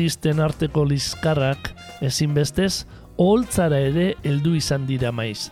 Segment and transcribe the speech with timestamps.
[0.00, 2.86] Artisten arteko lizkarrak ezinbestez
[3.20, 5.50] oholtzara ere heldu izan dira maiz.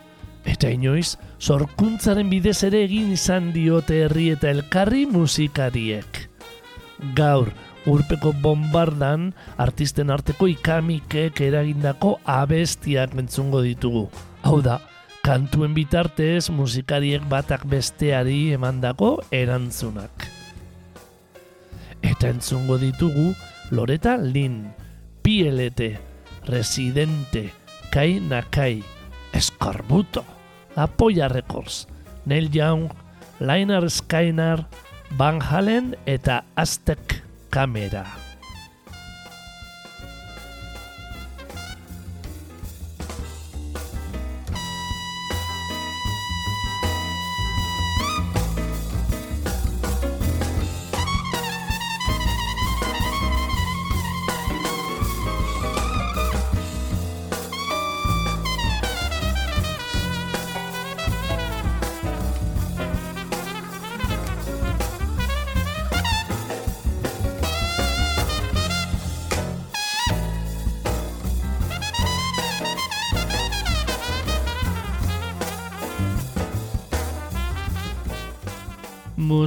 [0.49, 6.23] Eta inoiz, sorkuntzaren bidez ere egin izan diote herri eta elkarri musikariek.
[7.19, 7.51] Gaur,
[7.85, 14.07] urpeko bombardan artisten arteko ikamikek eragindako abestiak entzungo ditugu.
[14.49, 14.79] Hau da,
[15.21, 20.31] kantuen bitartez musikariek batak besteari emandako erantzunak.
[22.01, 23.35] Eta entzungo ditugu,
[23.71, 24.75] Loreta Lin,
[25.23, 25.99] PLT,
[26.47, 27.53] Residente,
[27.91, 28.83] Kai Nakai,
[29.33, 30.25] Escorbuto,
[30.75, 31.87] Apoya Records,
[32.25, 32.89] Neil Young,
[33.41, 34.67] Liner Skyner,
[35.17, 38.28] Van Halen eta Aztec Camera.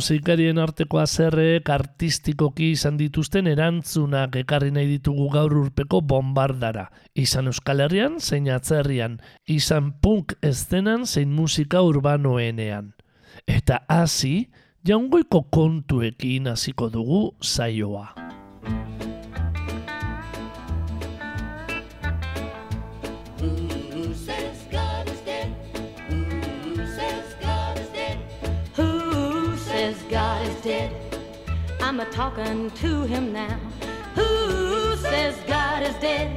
[0.02, 6.88] Musikarien arteko azerrek artistikoki izan dituzten erantzunak ekarri nahi ditugu gaur urpeko bombardara.
[7.14, 12.96] Izan Euskal Herrian, zein atzerrian, izan punk estenan zein musika urbanoenean.
[13.46, 14.50] Eta hasi,
[14.82, 18.08] jaungoiko kontuekin hasiko dugu zaioa.
[30.62, 30.94] Dead?
[31.82, 33.60] I'm a talking to him now.
[34.16, 36.30] Who says God is dead?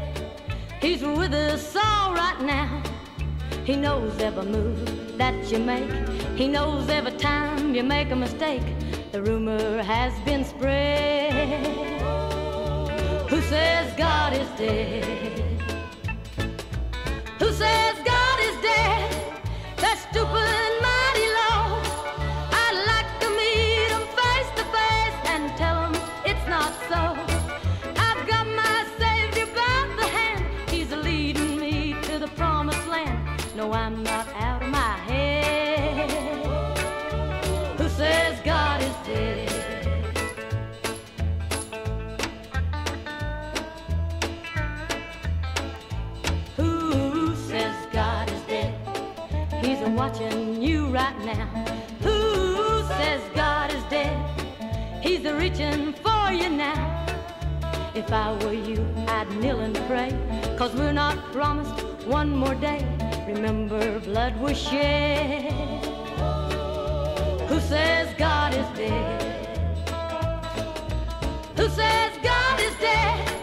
[0.81, 2.83] He's with us all right now.
[3.65, 5.91] He knows every move that you make.
[6.37, 8.63] He knows every time you make a mistake.
[9.13, 12.01] The rumor has been spread.
[13.29, 15.05] Who says God is dead?
[17.39, 19.43] Who says God is dead?
[19.77, 20.94] That stupid mighty
[33.85, 36.11] I'm not out of my head.
[37.79, 39.51] Who says God is dead?
[46.57, 48.75] Who says God is dead?
[49.63, 51.45] He's watching you right now.
[52.01, 54.17] Who says God is dead?
[55.03, 57.07] He's reaching for you now.
[57.95, 60.09] If I were you, I'd kneel and pray.
[60.57, 62.94] Cause we're not promised one more day.
[63.27, 65.51] Remember, blood was shed.
[67.49, 69.49] Who says God is dead?
[71.57, 73.34] Who says God is dead?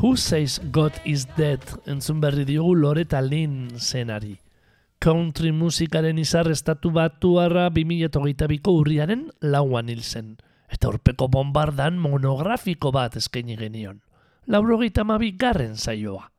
[0.00, 4.38] Who Says God is Dead entzun berri diogu Loreta Lynn zenari.
[4.98, 10.38] Country musikaren izar estatu batu harra 2008ko urriaren lauan hil zen.
[10.72, 14.00] Eta urpeko bombardan monografiko bat eskaini genion.
[14.48, 15.04] Laurogeita
[15.36, 16.30] garren zaioa.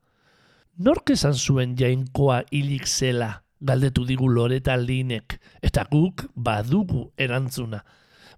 [0.78, 7.84] Nork esan zuen jainkoa hilik zela, galdetu digu Loreta Linek, eta guk badugu erantzuna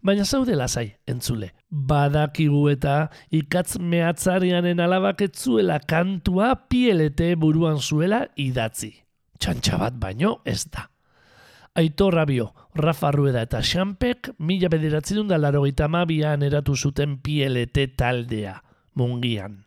[0.04, 1.50] baina zaude lasai entzule.
[1.70, 8.92] Badakigu eta ikatz mehatzarianen alabak etzuela kantua pielete buruan zuela idatzi.
[9.40, 10.90] Txantxa bat baino ez da.
[11.74, 18.62] Aitor Rabio, Rafa Rueda eta Xampek mila bederatzen da laro mabian eratu zuten pielete taldea,
[18.94, 19.64] mungian.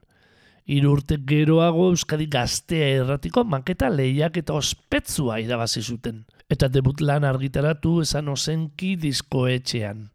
[0.68, 6.26] Irurte geroago Euskadi gaztea erratiko maketa lehiak eta ospetsua irabazi zuten.
[6.50, 10.10] Eta debut lan argitaratu esan ozenki diskoetxean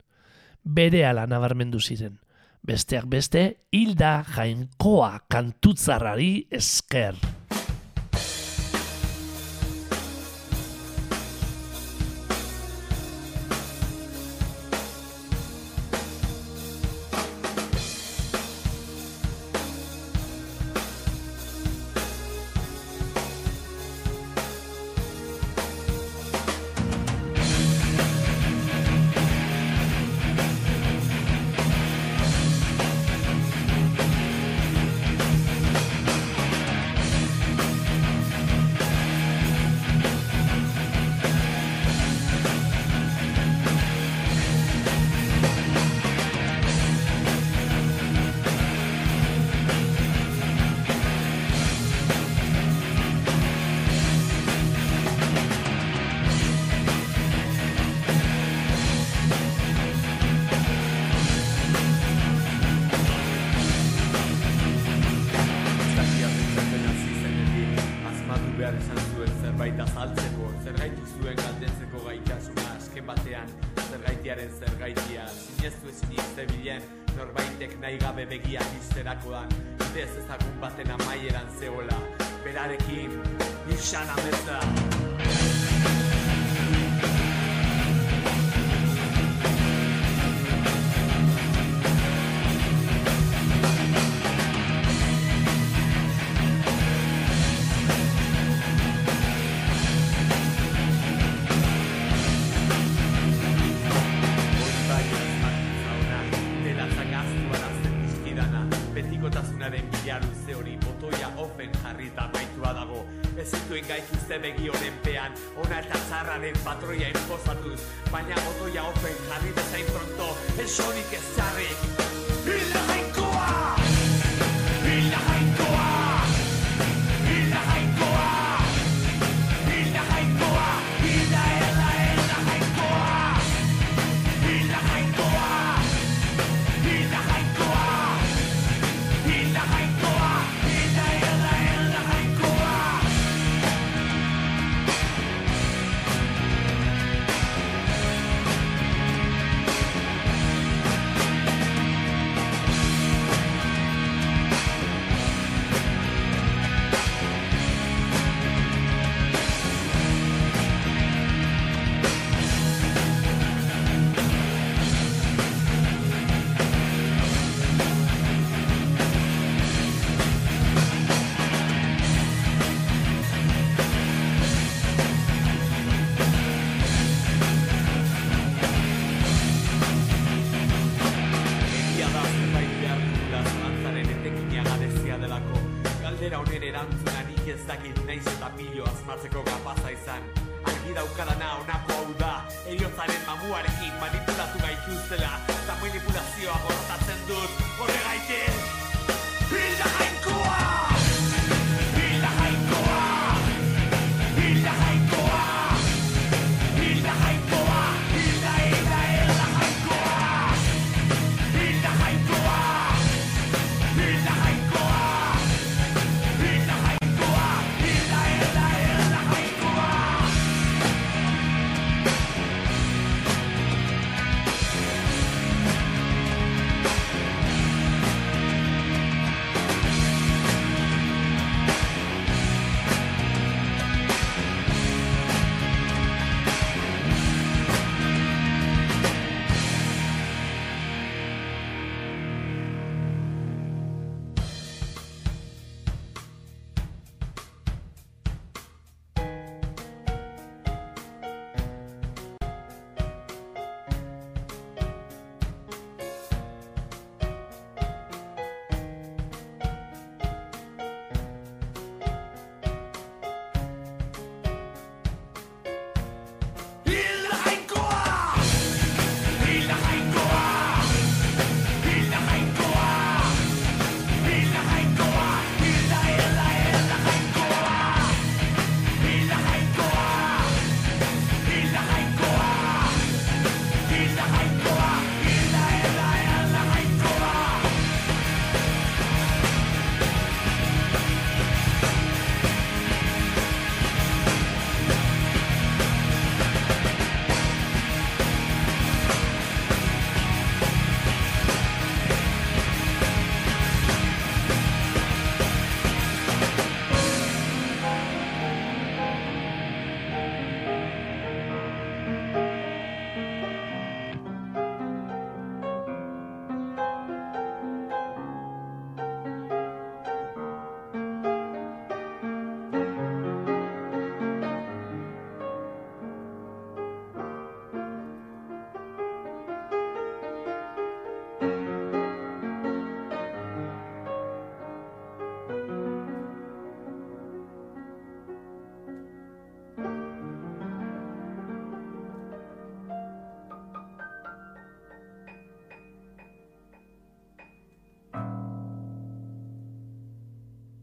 [0.65, 2.19] bere ala nabarmendu ziren.
[2.63, 3.43] Besteak beste,
[3.75, 7.19] hilda jainkoa kantutzarrari esker.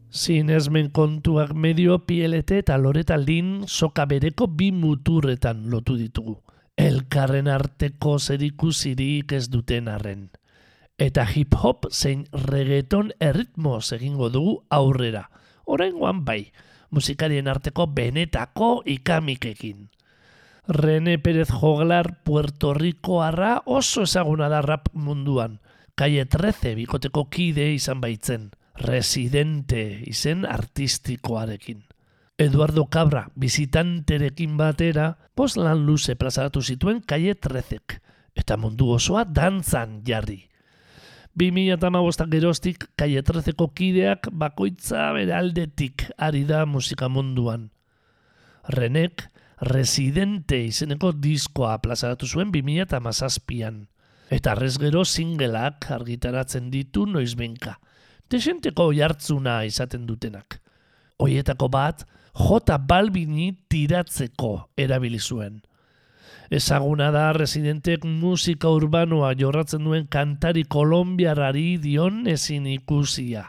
[0.10, 6.40] Zinesmen kontuak medio pielete eta loretaldin soka bereko bi muturretan lotu ditugu.
[6.78, 10.32] Elkarren arteko zerikusirik ez duten arren.
[10.98, 15.30] Eta hip-hop zein reggaeton erritmoz egingo dugu aurrera.
[15.66, 16.52] Oraingoan bai,
[16.90, 19.90] musikarien arteko benetako ikamikekin.
[20.68, 25.60] Rene Pérez Joglar Puerto Ricoarra oso ezaguna da rap munduan.
[25.96, 28.50] Calle 13 bikoteko kide izan baitzen.
[28.80, 31.84] Residente izen artistikoarekin.
[32.40, 38.00] Eduardo Cabra bizitanterekin batera, pos lan luze plazaratu zituen Calle 13
[38.40, 40.46] eta mundu osoa dantzan jarri.
[41.36, 47.68] 2008 geroztik Calle 13ko kideak bakoitza bere aldetik ari da musika munduan.
[48.64, 49.28] Renek
[49.60, 53.84] Residente izeneko diskoa plazaratu zuen 2008an.
[54.32, 57.76] Eta arrez gero singleak argitaratzen ditu noizbenka.
[58.30, 60.60] Desenteko jartzuna izaten dutenak.
[61.18, 62.04] Hoietako bat,
[62.38, 65.62] J Balbini tiratzeko erabili zuen.
[66.50, 73.48] Ezaguna da residentek musika urbanoa jorratzen duen kantari kolombiarari dion ezin ikusia.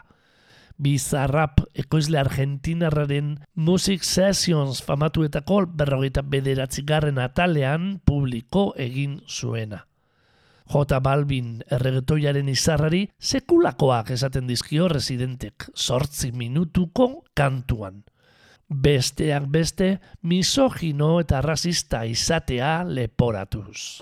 [0.81, 9.85] Bizarrap ekoizle argentinarraren Music Sessions famatuetako berrogeita bederatzi garren atalean publiko egin zuena.
[10.71, 18.03] J Balvin erregetoiaren izarrari sekulakoak esaten dizkio residentek, sortzi minutuko kantuan.
[18.71, 23.99] Besteak beste, misogino eta rasista izatea leporatuz.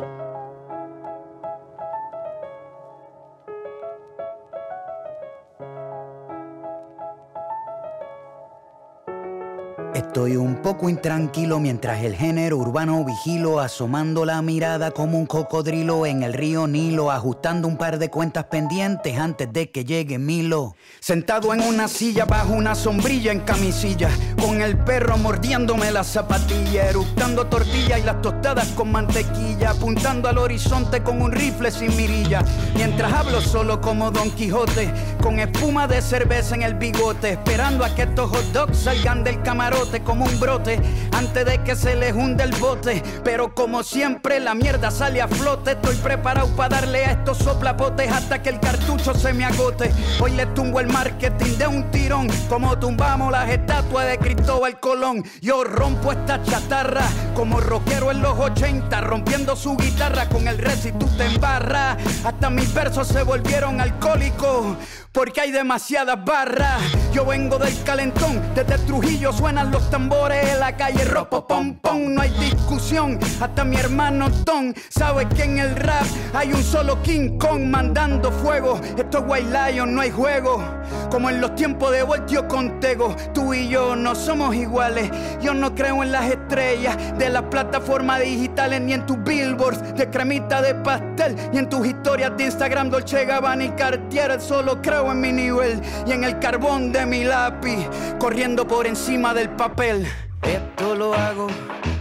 [10.10, 16.08] Estoy un poco intranquilo mientras el género urbano vigilo, asomando la mirada como un cocodrilo
[16.08, 20.76] en el río Nilo, ajustando un par de cuentas pendientes antes de que llegue Milo.
[21.00, 26.90] Sentado en una silla bajo una sombrilla en camisilla, con el perro mordiéndome la zapatilla,
[26.90, 32.44] eructando tortilla y las tostadas con mantequilla, apuntando al horizonte con un rifle sin mirilla,
[32.76, 34.92] mientras hablo solo como Don Quijote,
[35.22, 39.42] con espuma de cerveza en el bigote, esperando a que estos hot dogs salgan del
[39.42, 40.80] camarote como un brote
[41.12, 43.04] antes de que se les hunde el bote.
[43.24, 45.72] Pero como siempre, la mierda sale a flote.
[45.72, 49.92] Estoy preparado para darle a estos soplapotes hasta que el cartucho se me agote.
[50.22, 55.24] Hoy le tumbo el marketing de un tirón, como tumbamos las estatuas de Cristóbal Colón.
[55.42, 60.92] Yo rompo esta chatarra como rockero en los 80, rompiendo su guitarra con el y
[60.92, 61.98] tú te embarras.
[62.24, 64.78] Hasta mis versos se volvieron alcohólicos
[65.12, 66.80] porque hay demasiadas barras.
[67.12, 72.14] Yo vengo del calentón, desde Trujillo suenan los tambores en la calle ropo pom pom,
[72.14, 73.18] no hay discusión.
[73.42, 78.32] Hasta mi hermano Tom sabe que en el rap hay un solo King Kong mandando
[78.32, 78.80] fuego.
[78.96, 80.64] Esto es White Lion, no hay juego.
[81.10, 85.10] Como en los tiempos de Voltio Contego, tú y yo no somos iguales.
[85.42, 90.10] Yo no creo en las estrellas de las plataformas digitales, ni en tus billboards de
[90.10, 94.40] cremita de pastel, ni en tus historias de Instagram, Dolce Gabbana y Cartier.
[94.40, 97.88] Solo creo en mi nivel y en el carbón de mi lápiz,
[98.20, 100.08] corriendo por encima del papel.
[100.42, 101.48] Esto lo hago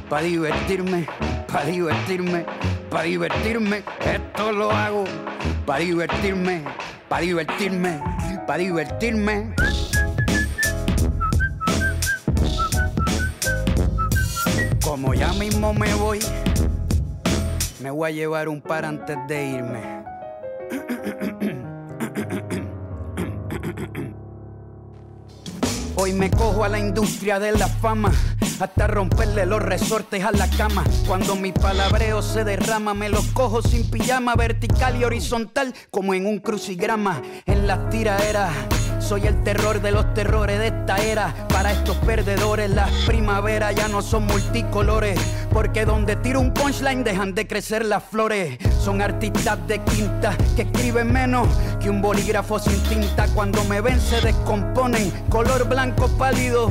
[0.09, 1.07] para divertirme,
[1.53, 2.47] para divertirme,
[2.91, 3.83] para divertirme.
[4.01, 5.05] Esto lo hago
[5.67, 6.65] para divertirme,
[7.09, 8.01] para divertirme,
[8.47, 9.55] para divertirme.
[15.01, 16.19] Como ya mismo me voy,
[17.81, 20.03] me voy a llevar un par antes de irme.
[25.95, 28.11] Hoy me cojo a la industria de la fama,
[28.59, 30.83] hasta romperle los resortes a la cama.
[31.07, 36.27] Cuando mi palabreo se derrama, me los cojo sin pijama, vertical y horizontal, como en
[36.27, 37.23] un crucigrama.
[37.47, 38.53] En las tiraderas,
[39.09, 41.35] soy el terror de los terrores de esta era.
[41.49, 45.19] Para estos perdedores, las primaveras ya no son multicolores,
[45.51, 48.59] porque donde tiro un punchline dejan de crecer las flores.
[48.79, 51.49] Son artistas de quinta que escriben menos
[51.81, 53.27] que un bolígrafo sin tinta.
[53.29, 56.71] Cuando me ven se descomponen, color blanco pálido.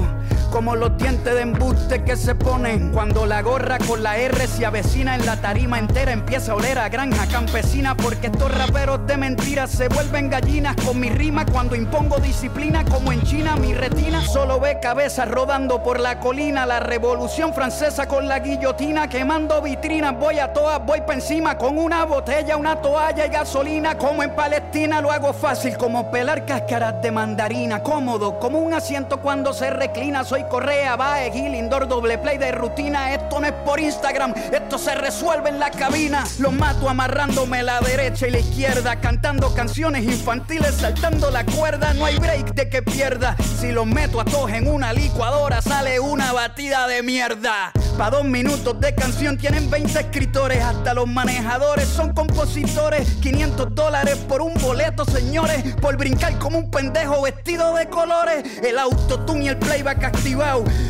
[0.52, 4.66] Como los dientes de embuste que se ponen cuando la gorra con la R se
[4.66, 9.18] avecina en la tarima entera empieza a oler a granja campesina porque estos raperos de
[9.18, 14.22] mentiras se vuelven gallinas con mi rima cuando impongo disciplina como en China mi retina
[14.22, 20.18] solo ve cabezas rodando por la colina la revolución francesa con la guillotina quemando vitrinas
[20.18, 24.36] voy a todas voy pa encima con una botella una toalla y gasolina como en
[24.36, 29.70] Palestina lo hago fácil como pelar cáscaras de mandarina cómodo como un asiento cuando se
[29.70, 33.14] reclina soy Correa, Bae, Gil, Indoor, doble play de rutina.
[33.14, 36.24] Esto no es por Instagram, esto se resuelve en la cabina.
[36.38, 41.94] Los mato amarrándome la derecha y la izquierda, cantando canciones infantiles, saltando la cuerda.
[41.96, 43.36] No hay break de que pierda.
[43.60, 47.72] Si los meto a todos en una licuadora, sale una batida de mierda.
[47.98, 53.16] Pa' dos minutos de canción tienen 20 escritores, hasta los manejadores son compositores.
[53.24, 58.44] 500 dólares por un boleto, señores, por brincar como un pendejo vestido de colores.
[58.64, 60.04] El autotune y el playback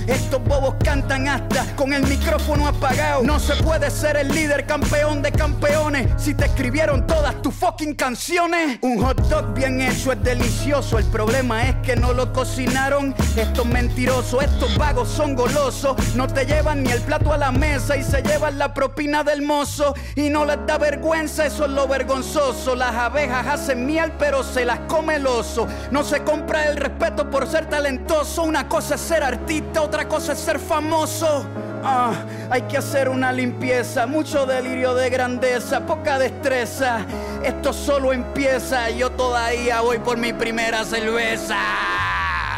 [0.08, 3.22] Estos bobos cantan hasta con el micrófono apagado.
[3.22, 7.94] No se puede ser el líder campeón de campeones si te escribieron todas tus fucking
[7.94, 8.80] canciones.
[8.82, 10.98] Un hot dog bien hecho es delicioso.
[10.98, 13.14] El problema es que no lo cocinaron.
[13.36, 15.96] Estos mentirosos, estos vagos son golosos.
[16.16, 19.44] No te llevan ni el plato a la mesa y se llevan la propina del
[19.44, 19.94] mozo.
[20.16, 22.76] Y no les da vergüenza, eso es lo vergonzoso.
[22.76, 25.68] Las abejas hacen miel, pero se las come el oso.
[25.92, 28.42] No se compra el respeto por ser talentoso.
[28.42, 31.46] Una cosa es ser artista, otra cosa es ser famoso.
[31.84, 32.14] Ah,
[32.50, 37.06] hay que hacer una limpieza, mucho delirio de grandeza, poca destreza.
[37.44, 41.58] Esto solo empieza, yo todavía voy por mi primera cerveza.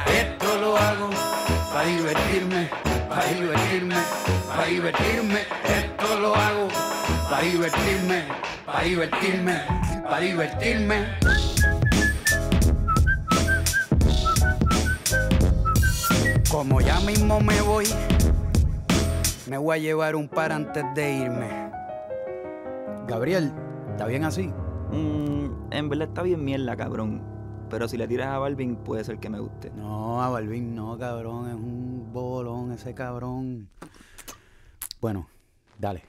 [0.08, 1.10] Esto lo hago
[1.74, 2.70] para divertirme,
[3.10, 3.96] para divertirme,
[4.48, 5.40] para divertirme.
[5.64, 6.68] Esto lo hago
[7.30, 8.24] para divertirme,
[8.66, 9.62] para divertirme,
[10.04, 11.79] para divertirme.
[16.60, 17.86] Como ya mismo me voy,
[19.50, 21.72] me voy a llevar un par antes de irme.
[23.08, 23.54] Gabriel,
[23.92, 24.52] ¿está bien así?
[24.92, 27.24] Mm, en verdad está bien mierda, cabrón.
[27.70, 29.72] Pero si le tiras a Balvin, puede ser que me guste.
[29.74, 31.48] No, a Balvin no, cabrón.
[31.48, 33.70] Es un bolón ese cabrón.
[35.00, 35.30] Bueno,
[35.78, 36.04] dale.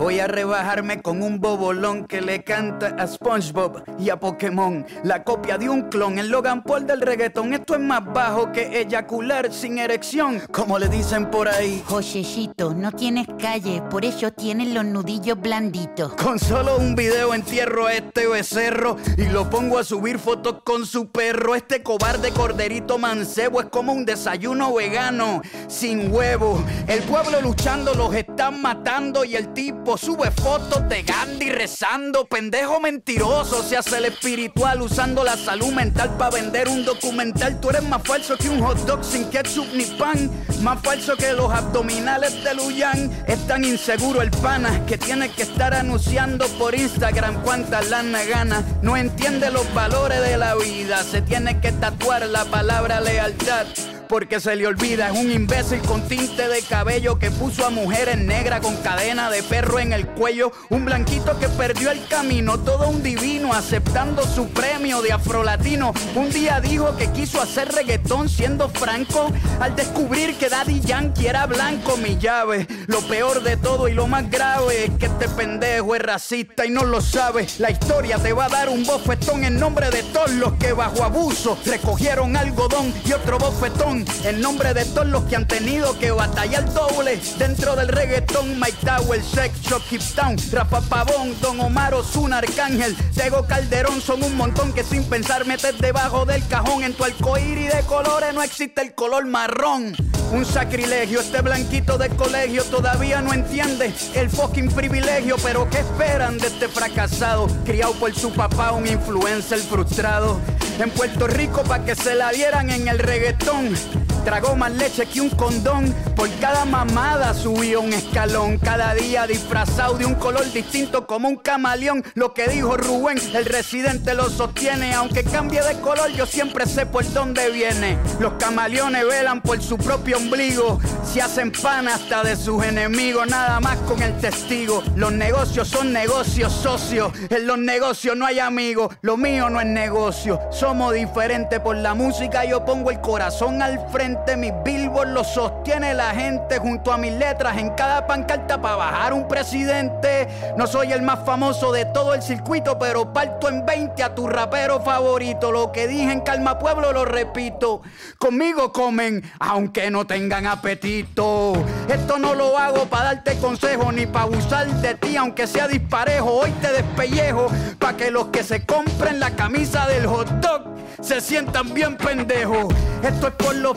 [0.00, 4.86] Voy a rebajarme con un bobolón que le canta a SpongeBob y a Pokémon.
[5.04, 7.52] La copia de un clon, el Logan Paul del reggaetón.
[7.52, 11.82] Esto es más bajo que eyacular sin erección, como le dicen por ahí.
[11.84, 16.14] Josecito, no tienes calle, por eso tienes los nudillos blanditos.
[16.14, 20.86] Con solo un video entierro a este becerro y lo pongo a subir fotos con
[20.86, 21.54] su perro.
[21.54, 26.64] Este cobarde corderito mancebo es como un desayuno vegano sin huevo.
[26.88, 32.26] El pueblo luchando los están matando y el tipo sube fotos de Gandhi rezando.
[32.26, 37.60] Pendejo mentiroso, se hace el espiritual usando la salud mental para vender un documental.
[37.60, 40.30] Tú eres más falso que un hot dog sin ketchup ni pan.
[40.62, 43.10] Más falso que los abdominales de Luyan.
[43.26, 48.64] Es tan inseguro el pana que tiene que estar anunciando por Instagram cuántas lana gana.
[48.82, 51.02] No entiende los valores de la vida.
[51.04, 53.66] Se tiene que tatuar la palabra lealtad
[54.10, 55.08] porque se le olvida.
[55.08, 59.42] Es un imbécil con tinte de cabello que puso a mujeres negras con cadena de
[59.44, 60.50] perro en el cuello.
[60.68, 65.94] Un blanquito que perdió el camino, todo un divino aceptando su premio de afrolatino.
[66.16, 71.46] Un día dijo que quiso hacer reggaetón siendo franco al descubrir que Daddy Yankee era
[71.46, 71.96] blanco.
[71.96, 76.02] Mi llave, lo peor de todo y lo más grave es que este pendejo es
[76.02, 77.46] racista y no lo sabe.
[77.58, 81.04] La historia te va a dar un bofetón en nombre de todos los que bajo
[81.04, 86.10] abuso recogieron algodón y otro bofetón en nombre de todos los que han tenido que
[86.10, 88.58] batallar doble dentro del reggaetón.
[88.58, 89.52] Mike Tower, Sex
[89.88, 95.04] Keep Town, Rafa Pavón, Don Omar Ozuna, Arcángel, Tego Calderón son un montón que sin
[95.04, 96.84] pensar metes debajo del cajón.
[96.84, 99.94] En tu arcoíris de colores no existe el color marrón.
[100.32, 105.36] Un sacrilegio, este blanquito de colegio todavía no entiende el fucking privilegio.
[105.42, 107.48] Pero ¿qué esperan de este fracasado?
[107.64, 110.38] Criado por su papá, un influencer frustrado.
[110.80, 114.09] En Puerto Rico pa' que se la dieran en el reggaetón.
[114.24, 115.94] Tragó más leche que un condón.
[116.14, 118.58] Por cada mamada subió un escalón.
[118.58, 122.04] Cada día disfrazado de un color distinto como un camaleón.
[122.14, 124.92] Lo que dijo Rubén, el residente lo sostiene.
[124.92, 127.96] Aunque cambie de color, yo siempre sé por dónde viene.
[128.18, 130.78] Los camaleones velan por su propio ombligo.
[131.02, 133.26] Se hacen pan hasta de sus enemigos.
[133.26, 134.82] Nada más con el testigo.
[134.96, 137.12] Los negocios son negocios socios.
[137.30, 138.94] En los negocios no hay amigos.
[139.00, 140.38] Lo mío no es negocio.
[140.50, 142.44] Somos diferentes por la música.
[142.44, 144.09] Yo pongo el corazón al frente.
[144.36, 149.12] Mis billboards lo sostiene la gente junto a mis letras en cada pancarta para bajar
[149.12, 150.26] un presidente.
[150.56, 154.26] No soy el más famoso de todo el circuito, pero parto en 20 a tu
[154.26, 155.52] rapero favorito.
[155.52, 157.82] Lo que dije en Calma Pueblo lo repito.
[158.18, 161.52] Conmigo comen, aunque no tengan apetito.
[161.88, 166.30] Esto no lo hago para darte consejo ni para abusar de ti, aunque sea disparejo.
[166.32, 167.46] Hoy te despellejo
[167.78, 170.70] para que los que se compren la camisa del hot dog
[171.00, 172.72] se sientan bien pendejos.
[173.02, 173.76] Esto es por los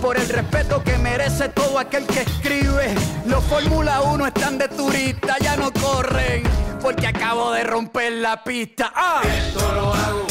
[0.00, 2.94] por el respeto que merece todo aquel que escribe.
[3.26, 6.42] Los Fórmula 1 están de turista, ya no corren,
[6.82, 8.92] porque acabo de romper la pista.
[8.94, 9.22] ¡Ah!
[9.24, 10.26] Esto lo hago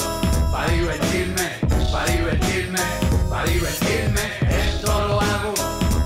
[0.51, 1.43] para divertirme,
[1.89, 2.79] para divertirme,
[3.29, 4.21] para divertirme.
[4.41, 5.53] Esto lo hago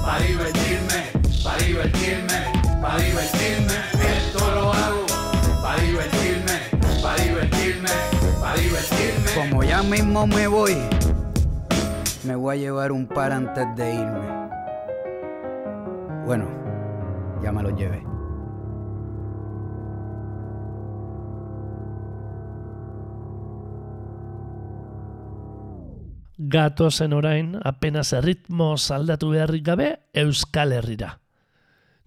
[0.06, 1.04] para divertirme,
[1.44, 3.74] para divertirme, para divertirme.
[4.16, 5.06] Esto lo hago
[5.64, 6.60] para divertirme,
[7.02, 7.90] para divertirme,
[8.40, 9.32] para divertirme.
[9.34, 10.78] Como ya mismo me voy
[12.24, 14.50] me voy a llevar un par antes de irme.
[16.26, 16.48] Bueno,
[17.42, 18.04] ya me lo llevé.
[26.38, 31.20] Gatozen orain, apenas erritmoz aldatu beharrik gabe, Euskal Herrira.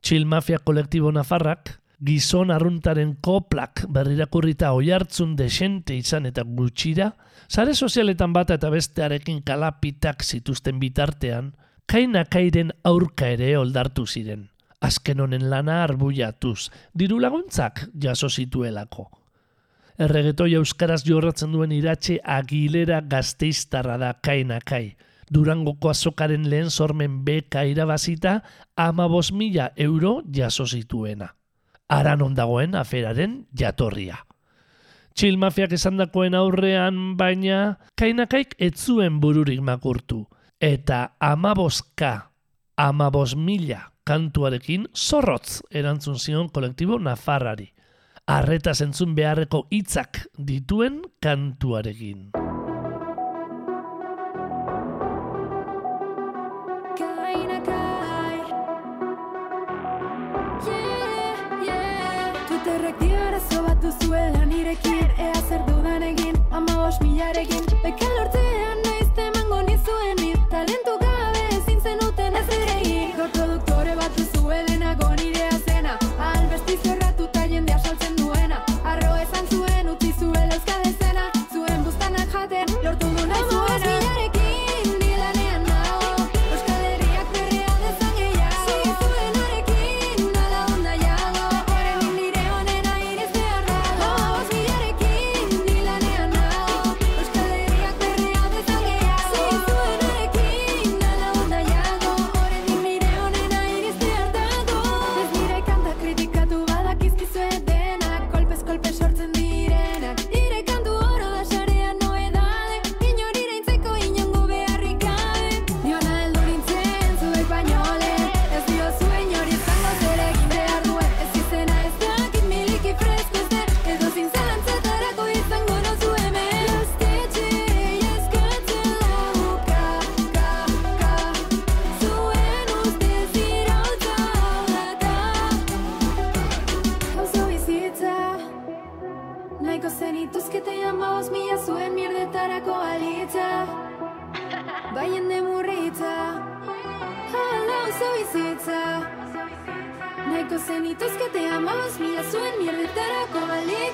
[0.03, 7.13] Chill Mafia kolektibo nafarrak, gizon arruntaren koplak berrirakurrita oihartzun desente izan eta gutxira,
[7.49, 11.53] sare sozialetan bata eta bestearekin kalapitak zituzten bitartean,
[11.87, 14.49] kainakairen aurka ere oldartu ziren.
[14.81, 19.09] Azken honen lana arbuiatuz, diru laguntzak jaso zituelako.
[19.95, 24.97] Erregetoi euskaraz jorratzen duen iratxe agilera gazteiztarra da kainakai.
[25.31, 28.43] Durangoko azokaren lehen sormen beka irabazita
[28.77, 31.35] ama mila euro jaso zituena.
[31.89, 34.17] Aran ondagoen aferaren jatorria.
[35.15, 40.25] Txil mafiak esandakoen aurrean baina kainakaik etzuen bururik makurtu.
[40.59, 42.31] Eta amabozka,
[42.77, 47.71] amabos mila kantuarekin zorrotz erantzun zion kolektibo Nafarrari.
[48.27, 52.44] Arreta zentzun beharreko hitzak dituen kantuarekin.
[64.15, 68.74] Bat duzuela nirekin Ea zer dudan egin, ama bos milarekin Beka lortzean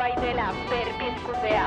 [0.00, 1.64] Bai dela berpizkundea.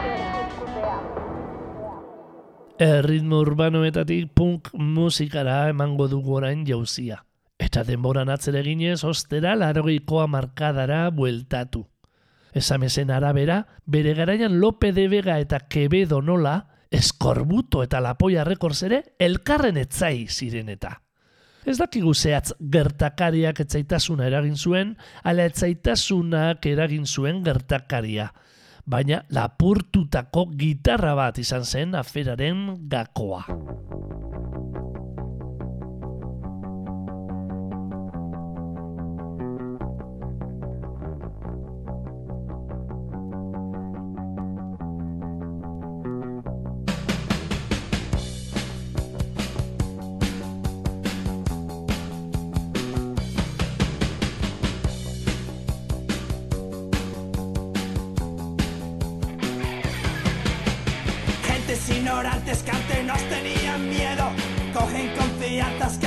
[2.81, 7.19] Erritmo urbanoetatik punk musikara emango dugu orain jauzia.
[7.61, 11.83] Eta denboran atzere ginez, ostera larogeikoa markadara bueltatu.
[12.57, 16.57] Esamesen arabera, bere garaian Lope de Vega eta Quevedo nola,
[16.89, 21.02] eskorbuto eta lapoia rekords ere elkarren etzai ziren eta.
[21.63, 28.29] Ez dakigu zehatz gertakariak etzaitasuna eragin zuen, ala etzaitasunak eragin zuen gertakaria.
[28.83, 33.45] Baina lapurtutako gitarra bat izan zen aferaren gakoa.
[62.13, 64.25] Ignorantes que antes nos tenían miedo,
[64.71, 65.97] cogen confianzas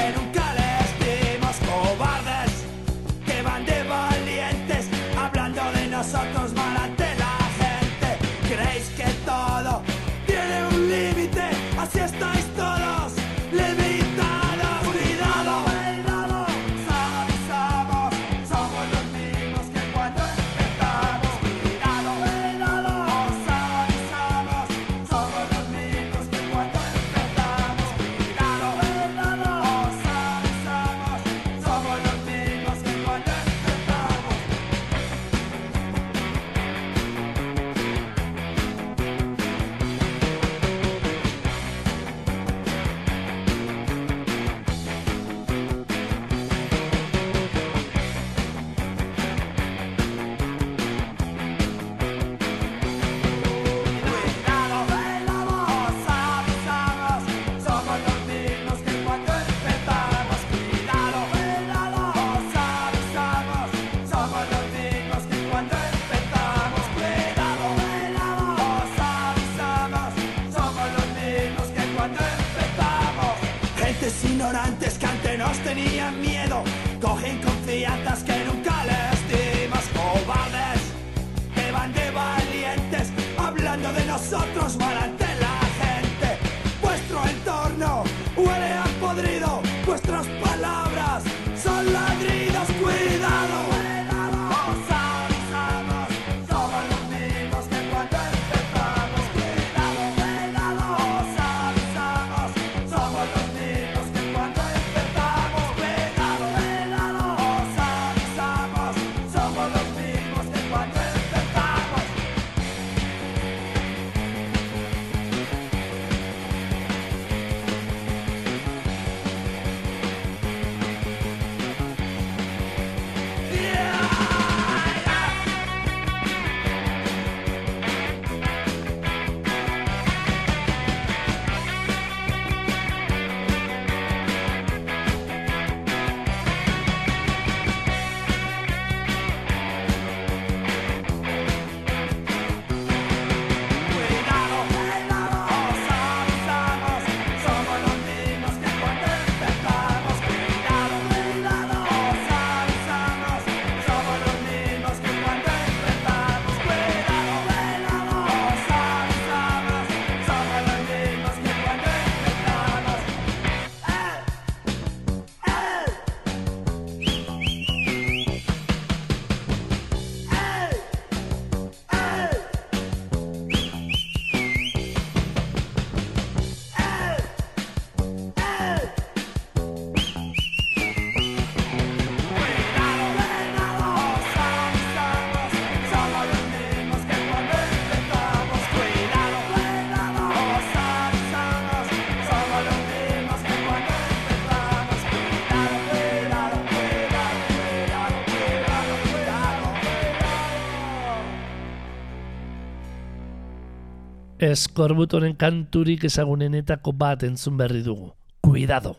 [204.56, 208.14] Eskorbutoren kanturik ezagunenetako bat entzun berri dugu.
[208.40, 208.94] Cuidado!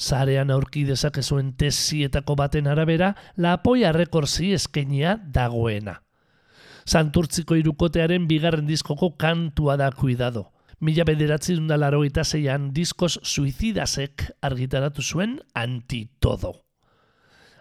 [0.00, 5.98] Zarean aurki dezakezuen tesietako baten arabera, Lapoia rekorzi eskenia dagoena.
[6.88, 10.46] Santurtziko irukotearen bigarren diskoko kantua da Cuidado.
[10.80, 16.54] Mila bederatzi dundalaro eta zeian diskos suizidasek argitaratu zuen antitodo.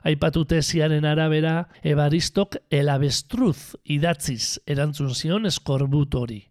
[0.03, 6.41] Aipatu tesiaren arabera, Ebaristok elabestruz idatziz erantzun zion eskorbutori.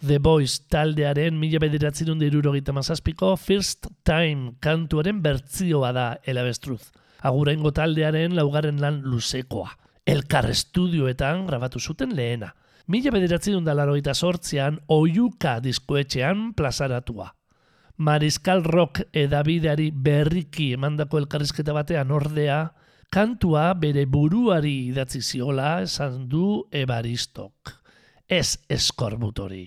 [0.00, 6.86] The Boys taldearen mila bederatzerun dirurogeita mazazpiko First Time kantuaren bertzioa da elabestruz.
[7.20, 9.68] Aguraingo taldearen laugarren lan luzekoa.
[10.08, 12.48] Elkar estudioetan grabatu zuten lehena.
[12.88, 17.28] Mila bederatzerun da larogeita sortzean Oiuka diskoetxean plazaratua.
[17.98, 22.62] Mariskal Rock edabideari berriki emandako elkarrizketa batean ordea,
[23.12, 27.79] kantua bere buruari idatzi ziola esan du Ebaristok.
[28.30, 29.64] Ez eskorbutori.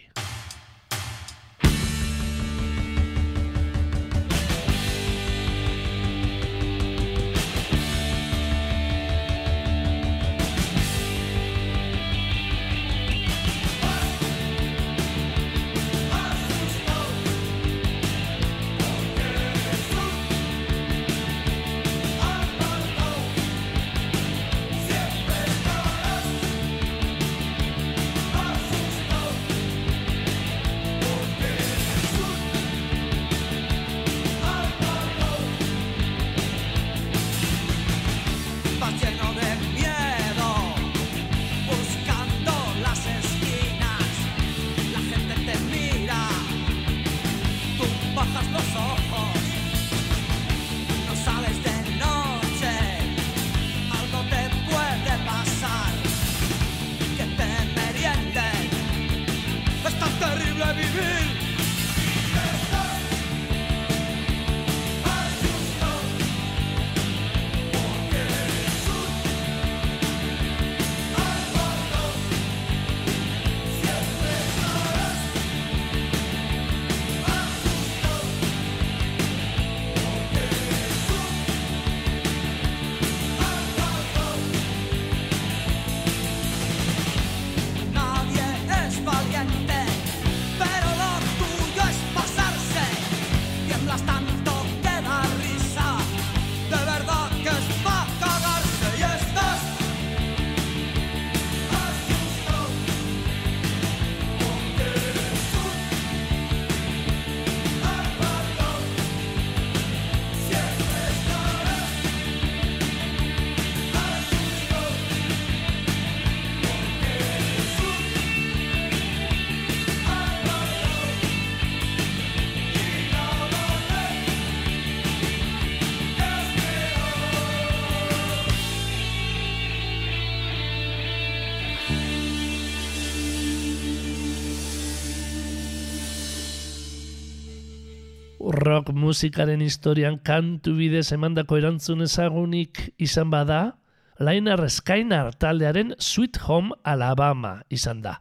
[138.73, 143.77] Rock musikaren historian kantu bidez emandako erantzun ezagunik izan bada,
[144.17, 148.15] Lainar Skynar taldearen Sweet Home Alabama izan da.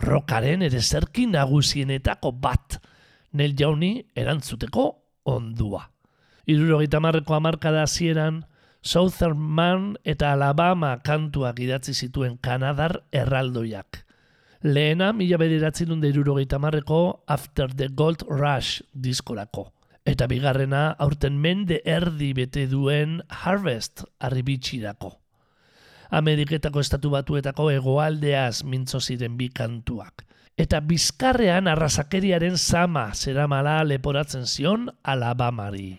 [0.00, 2.78] Rockaren ere zerki nagusienetako bat,
[3.36, 4.86] Neil Jauni erantzuteko
[5.28, 5.82] ondua.
[6.48, 8.44] Irurogeita marreko amarkada hasieran
[8.80, 14.00] Southern Man eta Alabama kantuak idatzi zituen Kanadar erraldoiak.
[14.64, 19.66] Lehena, mila bederatzen dut irurogeita marreko After the Gold Rush diskorako.
[20.08, 25.12] Eta bigarrena, aurten mende erdi bete duen Harvest arribitxirako.
[26.16, 30.24] Ameriketako estatu batuetako egoaldeaz mintzo ziren bi kantuak.
[30.56, 35.98] Eta bizkarrean arrasakeriaren sama zeramala leporatzen zion Alabamari.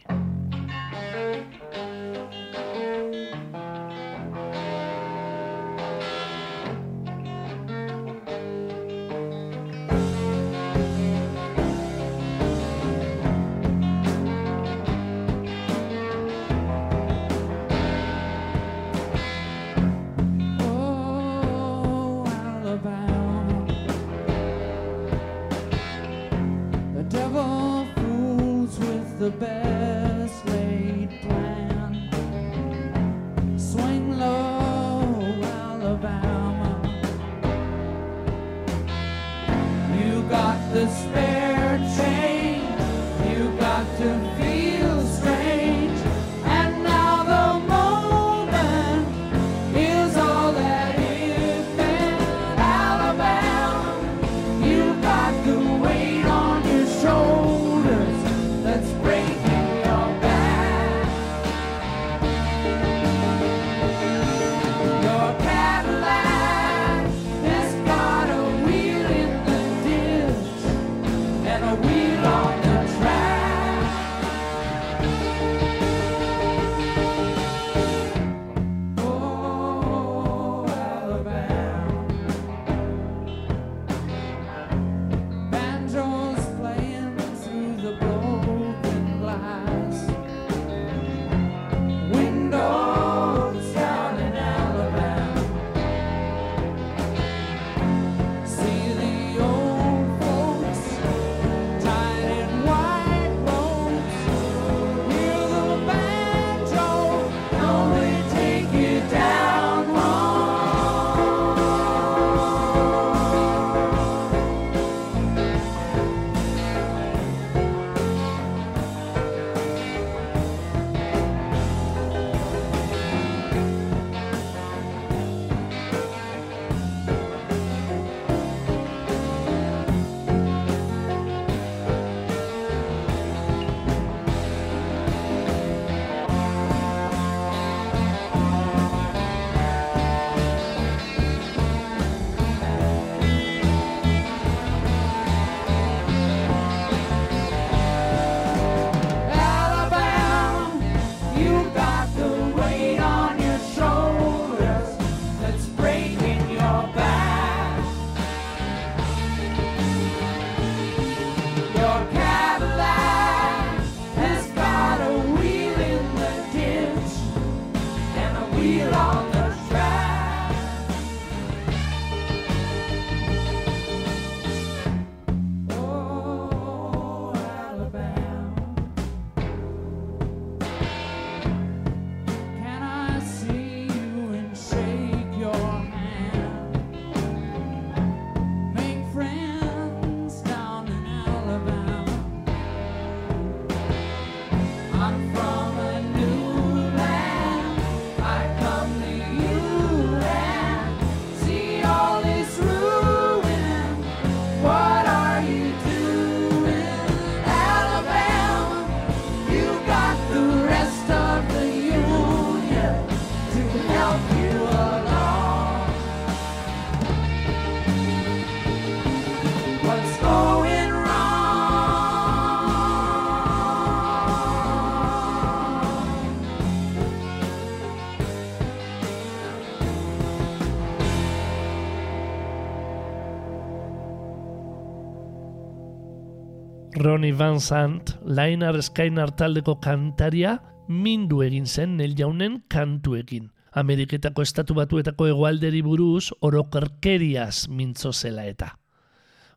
[237.16, 240.58] Ronnie Van Sant, Lainar Skynar taldeko kantaria,
[240.92, 243.46] mindu egin zen Neil Jaunen kantuekin.
[243.72, 248.74] Ameriketako estatu batuetako egoalderi buruz orokerkeriaz mintzo zela eta.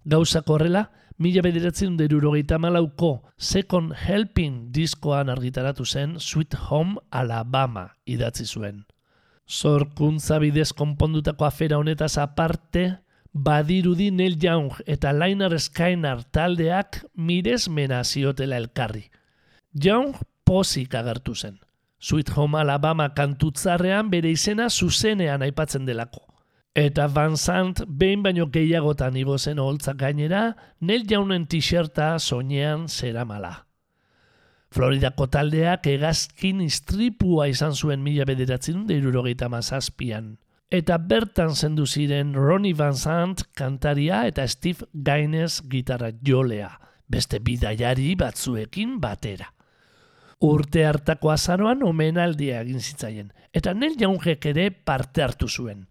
[0.06, 0.84] Gauzak horrela,
[1.18, 8.84] mila bederatzen derurogeita malauko Second Helping diskoan argitaratu zen Sweet Home Alabama idatzi zuen.
[9.50, 13.00] Zorkuntza bidez konpondutako afera honetaz aparte,
[13.32, 19.10] badirudi Neil Young eta Liner Skynar taldeak miresmena ziotela elkarri.
[19.72, 20.14] Young
[20.44, 21.58] pozik agertu zen.
[22.00, 26.22] Sweet Home Alabama kantutzarrean bere izena zuzenean aipatzen delako.
[26.74, 33.66] Eta Van Sant behin baino gehiagotan igo zen oholtzak gainera, Neil Youngen t-shirta soinean zeramala.
[34.70, 40.36] Floridako taldeak egazkin istripua izan zuen mila bederatzen deirurogeita mazazpian.
[40.68, 46.68] Eta bertan zendu ziren Ronnie Van Sant kantaria eta Steve Gaines gitarra jolea,
[47.08, 49.48] beste bidaiari batzuekin batera.
[50.44, 55.86] Urte hartako azaroan omenaldia egin zitzaien, eta Neil Youngek ere parte hartu zuen.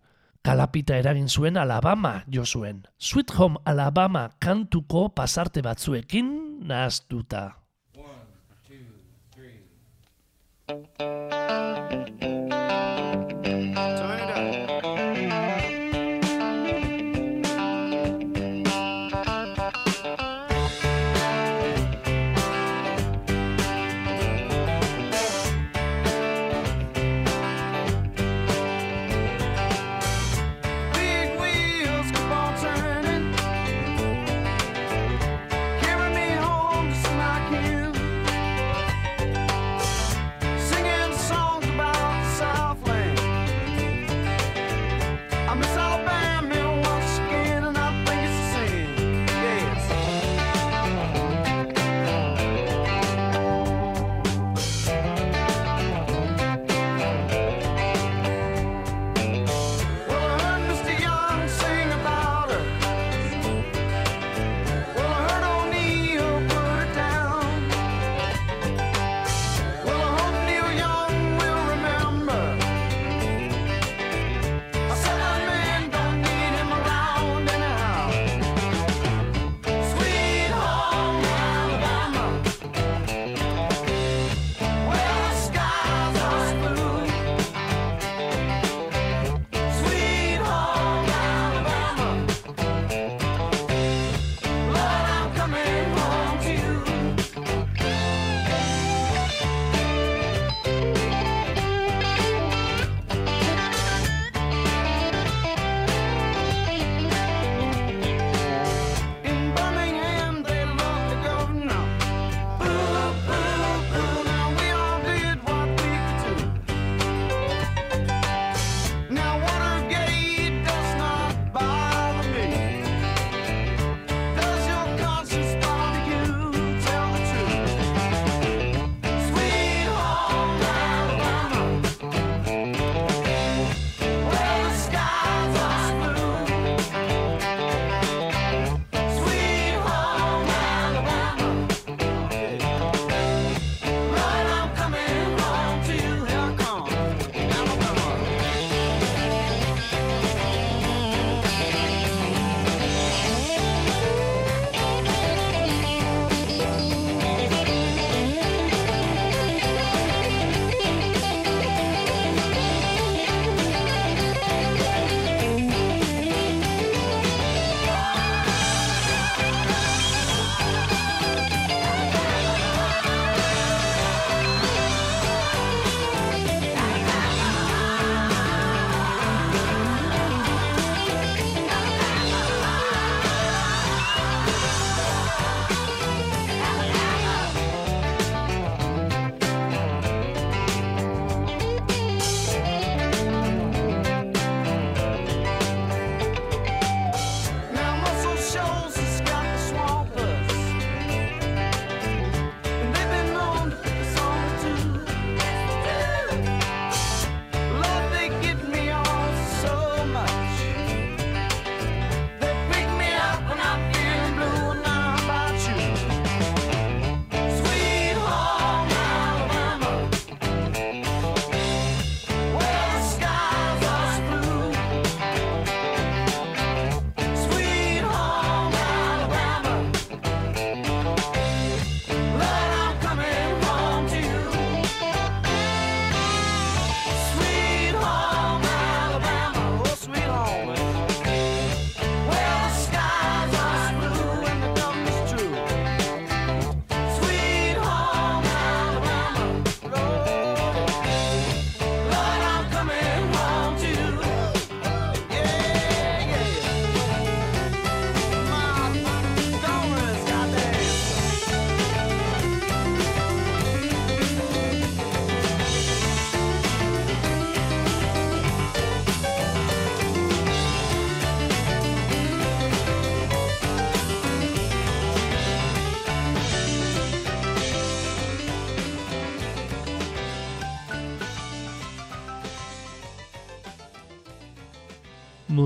[0.46, 2.86] Kalapita eragin zuen Alabama jo zuen.
[3.00, 7.58] Sweet Home Alabama kantuko pasarte batzuekin nahaztuta.
[10.68, 11.27] Big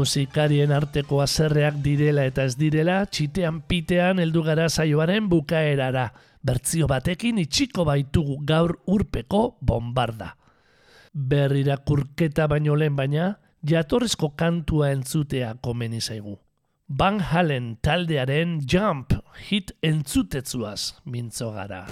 [0.02, 6.08] Musikarien arteko azerreak direla eta ez direla, txitean pitean heldu gara saioaren bukaerara.
[6.41, 10.32] Bertzio batekin itxiko baitugu gaur urpeko bombarda.
[11.14, 13.28] Berrirakurketa baino lehen baina,
[13.62, 16.39] jatorrezko kantua entzutea komeni zaigu.
[16.89, 19.14] Van Halen taldearen Jump
[19.52, 21.86] hit entzutetzuaz mintzo gara.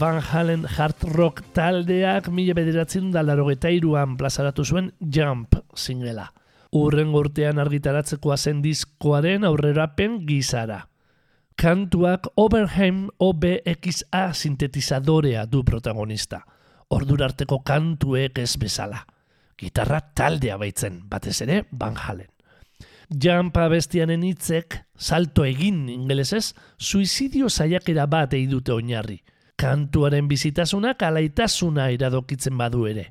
[0.00, 4.86] Van Halen hard rock taldeak mila bederatzen da larogeta iruan plazaratu zuen
[5.16, 6.30] Jump singela.
[6.72, 10.78] Urren urtean argitaratzeko zen diskoaren aurrerapen gizara.
[11.54, 16.46] Kantuak Oberheim OBXA sintetizadorea du protagonista.
[16.88, 19.02] Ordurarteko kantuek ez bezala.
[19.60, 22.30] Gitarra taldea baitzen, batez ere Van Halen.
[23.10, 29.20] Jump abestianen hitzek salto egin ingelesez, suizidio saiakera bat dute oinarri.
[29.60, 33.10] Kantuaren bizitasunak alaitasuna iradokitzen badu ere.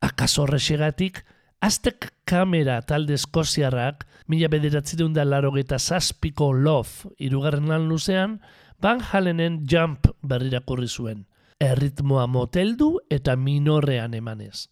[0.00, 1.20] Akaso horrexegatik,
[1.62, 8.40] Aztek kamera talde eskoziarrak mila bederatzireun da larogeta zazpiko Love irugarren lan luzean,
[8.82, 11.26] Van Halenen Jump berrirakurri zuen.
[11.62, 14.66] erritmoa moteldu eta minorrean emanez.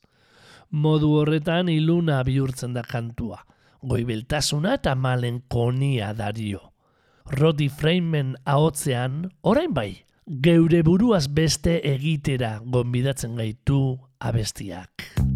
[0.71, 3.45] Modu horretan iluna bihurtzen da kantua,
[3.83, 6.73] goibeltasuna eta malenkonia dario.
[7.31, 13.81] Roddy Freeman ahotzean, orain bai, geure buruaz beste egitera gonbidatzen gaitu
[14.21, 15.30] abestiak.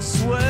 [0.00, 0.49] swear.